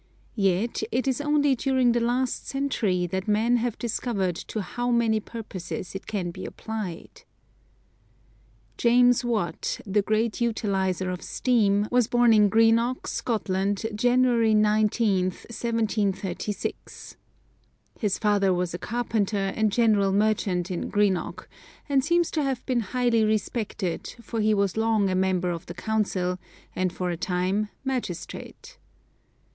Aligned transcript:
Yet, 0.33 0.81
it 0.91 1.07
is 1.07 1.21
only 1.21 1.53
during 1.55 1.91
the 1.91 1.99
last 1.99 2.47
century 2.47 3.05
that 3.05 3.27
men 3.27 3.57
have 3.57 3.77
discovered 3.77 4.35
to 4.37 4.59
how 4.63 4.89
many 4.89 5.19
purposes 5.19 5.93
it 5.93 6.07
can 6.07 6.31
be 6.31 6.43
applied. 6.43 7.21
James 8.79 9.23
Watt, 9.23 9.79
the 9.85 10.01
great 10.01 10.41
utilizer 10.41 11.11
of 11.11 11.21
steam, 11.21 11.87
was 11.91 12.07
born 12.07 12.33
in 12.33 12.49
Greenock, 12.49 13.05
Scotland, 13.05 13.85
January 13.93 14.55
19th, 14.55 15.45
1736. 15.53 17.15
His 17.99 18.17
father 18.17 18.51
was 18.51 18.73
a 18.73 18.79
carpenter 18.79 19.53
and 19.55 19.71
general 19.71 20.11
merchant 20.11 20.71
in 20.71 20.89
Greenock, 20.89 21.47
and 21.87 22.03
seems 22.03 22.31
to 22.31 22.41
have 22.41 22.65
been 22.65 22.79
highly 22.79 23.23
respected, 23.23 24.15
for 24.23 24.41
he 24.41 24.55
was 24.55 24.75
long 24.77 25.11
a 25.11 25.15
member 25.15 25.51
of 25.51 25.67
the 25.67 25.75
council, 25.75 26.39
and 26.75 26.91
for 26.91 27.11
a 27.11 27.17
time, 27.17 27.69
magistrate. 27.85 28.79